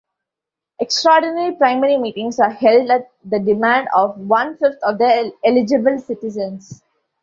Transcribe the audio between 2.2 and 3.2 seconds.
are held at